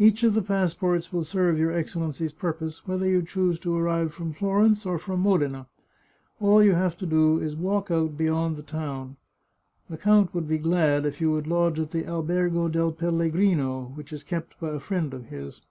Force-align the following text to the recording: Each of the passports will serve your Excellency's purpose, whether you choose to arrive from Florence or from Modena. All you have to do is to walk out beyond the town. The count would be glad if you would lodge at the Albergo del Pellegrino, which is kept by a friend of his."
Each 0.00 0.24
of 0.24 0.34
the 0.34 0.42
passports 0.42 1.12
will 1.12 1.22
serve 1.22 1.60
your 1.60 1.70
Excellency's 1.70 2.32
purpose, 2.32 2.84
whether 2.88 3.06
you 3.08 3.22
choose 3.22 3.56
to 3.60 3.76
arrive 3.76 4.12
from 4.12 4.32
Florence 4.32 4.84
or 4.84 4.98
from 4.98 5.20
Modena. 5.20 5.68
All 6.40 6.60
you 6.60 6.72
have 6.72 6.96
to 6.98 7.06
do 7.06 7.38
is 7.38 7.52
to 7.52 7.58
walk 7.60 7.88
out 7.88 8.16
beyond 8.16 8.56
the 8.56 8.64
town. 8.64 9.16
The 9.88 9.96
count 9.96 10.34
would 10.34 10.48
be 10.48 10.58
glad 10.58 11.06
if 11.06 11.20
you 11.20 11.30
would 11.30 11.46
lodge 11.46 11.78
at 11.78 11.92
the 11.92 12.04
Albergo 12.04 12.68
del 12.68 12.90
Pellegrino, 12.90 13.92
which 13.94 14.12
is 14.12 14.24
kept 14.24 14.58
by 14.58 14.70
a 14.70 14.80
friend 14.80 15.14
of 15.14 15.26
his." 15.26 15.62